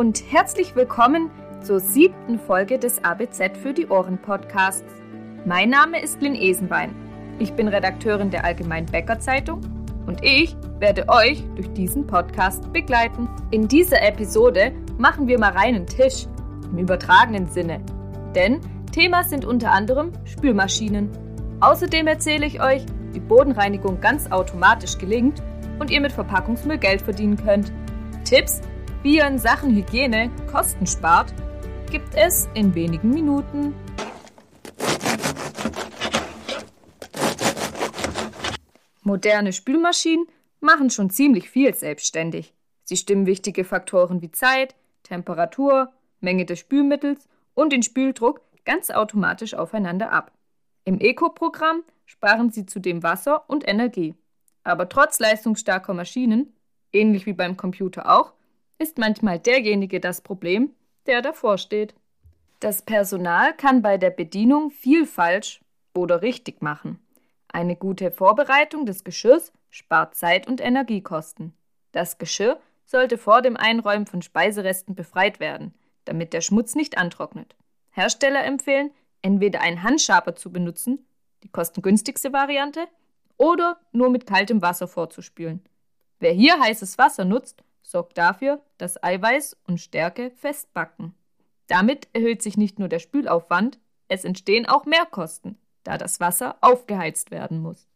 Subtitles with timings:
[0.00, 1.30] und herzlich willkommen
[1.62, 4.94] zur siebten Folge des ABZ für die Ohren Podcasts.
[5.44, 6.94] Mein Name ist Lynn Esenbein.
[7.38, 9.60] Ich bin Redakteurin der Allgemeinen Bäcker Zeitung
[10.06, 13.28] und ich werde euch durch diesen Podcast begleiten.
[13.50, 16.26] In dieser Episode machen wir mal reinen Tisch
[16.72, 17.82] im übertragenen Sinne.
[18.34, 18.62] Denn
[18.92, 21.10] Thema sind unter anderem Spülmaschinen.
[21.60, 25.42] Außerdem erzähle ich euch, wie Bodenreinigung ganz automatisch gelingt
[25.78, 27.70] und ihr mit Verpackungsmüll Geld verdienen könnt.
[28.24, 28.62] Tipps,
[29.02, 31.32] wie ihr in Sachen Hygiene Kosten spart,
[31.90, 33.74] gibt es in wenigen Minuten.
[39.02, 40.26] Moderne Spülmaschinen
[40.60, 42.52] machen schon ziemlich viel selbstständig.
[42.84, 49.54] Sie stimmen wichtige Faktoren wie Zeit, Temperatur, Menge des Spülmittels und den Spüldruck ganz automatisch
[49.54, 50.32] aufeinander ab.
[50.84, 54.14] Im Eco-Programm sparen sie zudem Wasser und Energie.
[54.62, 56.52] Aber trotz leistungsstarker Maschinen,
[56.92, 58.34] ähnlich wie beim Computer auch,
[58.80, 60.74] ist manchmal derjenige das Problem,
[61.06, 61.94] der davor steht.
[62.60, 65.60] Das Personal kann bei der Bedienung viel falsch
[65.94, 66.98] oder richtig machen.
[67.48, 71.52] Eine gute Vorbereitung des Geschirrs spart Zeit und Energiekosten.
[71.92, 75.74] Das Geschirr sollte vor dem Einräumen von Speiseresten befreit werden,
[76.06, 77.54] damit der Schmutz nicht antrocknet.
[77.90, 81.06] Hersteller empfehlen, entweder einen Handschaber zu benutzen,
[81.42, 82.86] die kostengünstigste Variante,
[83.36, 85.62] oder nur mit kaltem Wasser vorzuspülen.
[86.18, 91.14] Wer hier heißes Wasser nutzt, sorgt dafür, dass Eiweiß und Stärke festbacken.
[91.66, 93.78] Damit erhöht sich nicht nur der Spülaufwand,
[94.08, 97.86] es entstehen auch Mehrkosten, da das Wasser aufgeheizt werden muss.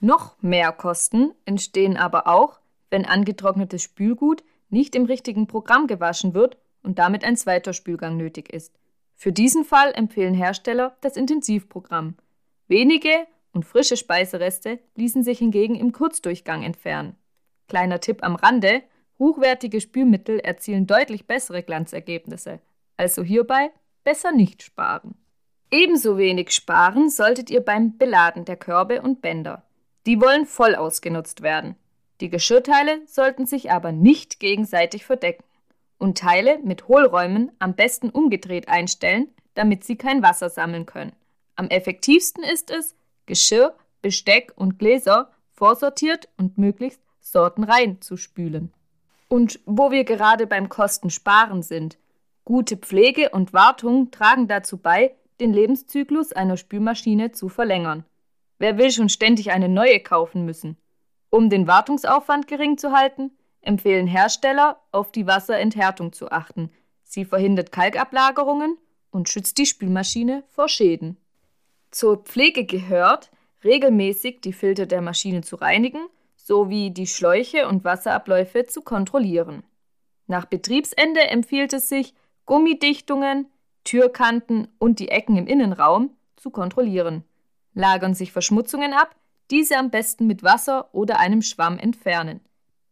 [0.00, 6.56] Noch mehr Kosten entstehen aber auch, wenn angetrocknetes Spülgut nicht im richtigen Programm gewaschen wird
[6.82, 8.74] und damit ein zweiter Spülgang nötig ist.
[9.14, 12.16] Für diesen Fall empfehlen Hersteller das Intensivprogramm.
[12.66, 17.16] Wenige und frische Speisereste ließen sich hingegen im Kurzdurchgang entfernen.
[17.72, 18.82] Kleiner Tipp am Rande:
[19.18, 22.60] Hochwertige Spülmittel erzielen deutlich bessere Glanzergebnisse.
[22.98, 23.70] Also hierbei
[24.04, 25.14] besser nicht sparen.
[25.70, 29.62] Ebenso wenig sparen solltet ihr beim Beladen der Körbe und Bänder.
[30.04, 31.74] Die wollen voll ausgenutzt werden.
[32.20, 35.44] Die Geschirrteile sollten sich aber nicht gegenseitig verdecken
[35.96, 41.16] und Teile mit Hohlräumen am besten umgedreht einstellen, damit sie kein Wasser sammeln können.
[41.56, 48.72] Am effektivsten ist es, Geschirr, Besteck und Gläser vorsortiert und möglichst sortenrein zu spülen.
[49.28, 51.96] Und wo wir gerade beim Kostensparen sind,
[52.44, 58.04] gute Pflege und Wartung tragen dazu bei, den Lebenszyklus einer Spülmaschine zu verlängern.
[58.58, 60.76] Wer will schon ständig eine neue kaufen müssen?
[61.30, 63.30] Um den Wartungsaufwand gering zu halten,
[63.62, 66.70] empfehlen Hersteller, auf die Wasserenthärtung zu achten.
[67.02, 68.76] Sie verhindert Kalkablagerungen
[69.10, 71.16] und schützt die Spülmaschine vor Schäden.
[71.90, 73.30] Zur Pflege gehört,
[73.64, 76.06] regelmäßig die Filter der Maschine zu reinigen
[76.42, 79.62] sowie die Schläuche und Wasserabläufe zu kontrollieren.
[80.26, 82.14] Nach Betriebsende empfiehlt es sich,
[82.46, 83.46] Gummidichtungen,
[83.84, 87.24] Türkanten und die Ecken im Innenraum zu kontrollieren.
[87.74, 89.14] Lagern sich Verschmutzungen ab,
[89.50, 92.40] diese am besten mit Wasser oder einem Schwamm entfernen.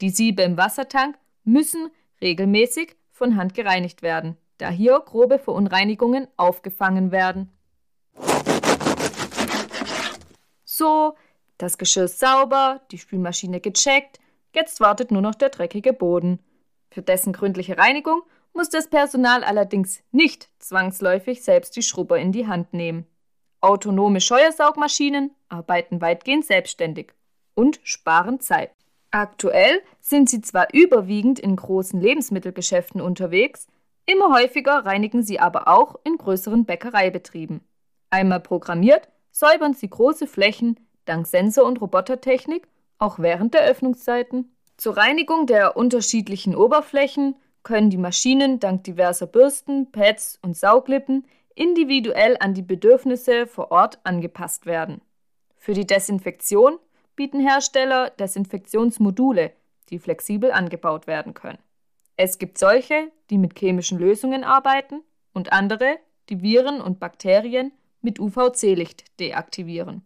[0.01, 1.91] Die Siebe im Wassertank müssen
[2.21, 7.51] regelmäßig von Hand gereinigt werden, da hier grobe Verunreinigungen aufgefangen werden.
[10.65, 11.15] So,
[11.63, 14.19] das Geschirr sauber, die Spülmaschine gecheckt,
[14.55, 16.41] jetzt wartet nur noch der dreckige Boden.
[16.91, 18.23] Für dessen gründliche Reinigung
[18.53, 23.07] muss das Personal allerdings nicht zwangsläufig selbst die Schrubber in die Hand nehmen.
[23.61, 27.13] Autonome Scheuersaugmaschinen arbeiten weitgehend selbstständig
[27.55, 28.71] und sparen Zeit.
[29.11, 33.67] Aktuell sind sie zwar überwiegend in großen Lebensmittelgeschäften unterwegs,
[34.07, 37.61] immer häufiger reinigen sie aber auch in größeren Bäckereibetrieben.
[38.09, 40.79] Einmal programmiert, säubern sie große Flächen
[41.11, 42.67] dank Sensor- und Robotertechnik
[42.99, 44.55] auch während der Öffnungszeiten.
[44.77, 52.37] Zur Reinigung der unterschiedlichen Oberflächen können die Maschinen dank diverser Bürsten, Pads und Sauglippen individuell
[52.41, 55.01] an die Bedürfnisse vor Ort angepasst werden.
[55.57, 56.79] Für die Desinfektion
[57.17, 59.53] bieten Hersteller Desinfektionsmodule,
[59.91, 61.59] die flexibel angebaut werden können.
[62.17, 65.03] Es gibt solche, die mit chemischen Lösungen arbeiten
[65.35, 65.99] und andere,
[66.29, 70.03] die Viren und Bakterien mit UVC-Licht deaktivieren.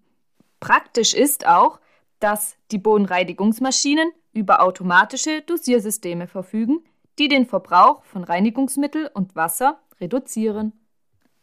[0.64, 1.78] Praktisch ist auch,
[2.20, 6.82] dass die Bodenreinigungsmaschinen über automatische Dosiersysteme verfügen,
[7.19, 10.72] die den Verbrauch von Reinigungsmittel und Wasser reduzieren.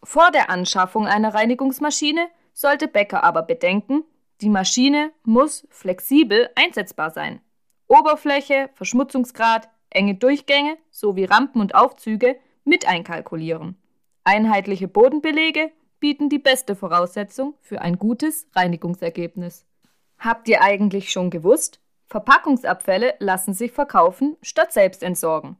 [0.01, 4.05] Vor der Anschaffung einer Reinigungsmaschine sollte Bäcker aber bedenken,
[4.41, 7.41] die Maschine muss flexibel einsetzbar sein.
[7.87, 13.77] Oberfläche, Verschmutzungsgrad, enge Durchgänge sowie Rampen und Aufzüge mit einkalkulieren.
[14.23, 15.71] Einheitliche Bodenbelege
[16.01, 19.65] bieten die beste Voraussetzung für ein gutes Reinigungsergebnis.
[20.17, 21.79] Habt ihr eigentlich schon gewusst?
[22.07, 25.55] Verpackungsabfälle lassen sich verkaufen statt selbst entsorgen.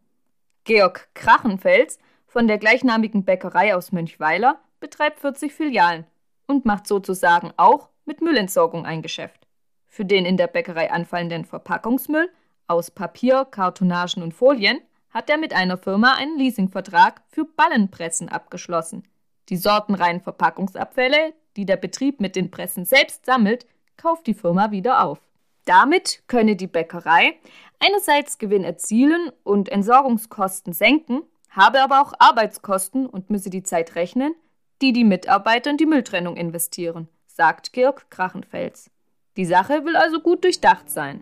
[0.66, 6.06] Georg Krachenfels von der gleichnamigen Bäckerei aus Mönchweiler betreibt 40 Filialen
[6.48, 9.48] und macht sozusagen auch mit Müllentsorgung ein Geschäft.
[9.88, 12.30] Für den in der Bäckerei anfallenden Verpackungsmüll
[12.68, 14.80] aus Papier, Kartonagen und Folien
[15.12, 19.04] hat er mit einer Firma einen Leasingvertrag für Ballenpressen abgeschlossen.
[19.52, 23.66] Die sortenreinen Verpackungsabfälle, die der Betrieb mit den Pressen selbst sammelt,
[23.98, 25.20] kauft die Firma wieder auf.
[25.66, 27.38] Damit könne die Bäckerei
[27.78, 34.34] einerseits Gewinn erzielen und Entsorgungskosten senken, habe aber auch Arbeitskosten und müsse die Zeit rechnen,
[34.82, 38.90] die die Mitarbeiter in die Mülltrennung investieren, sagt Georg Krachenfels.
[39.36, 41.22] Die Sache will also gut durchdacht sein.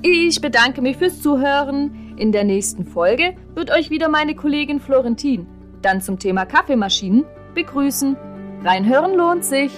[0.00, 2.16] Ich bedanke mich fürs Zuhören.
[2.16, 7.24] In der nächsten Folge wird euch wieder meine Kollegin Florentin dann zum Thema Kaffeemaschinen
[7.54, 8.16] begrüßen.
[8.64, 9.72] Reinhören lohnt sich.